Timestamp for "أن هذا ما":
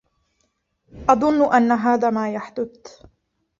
1.55-2.33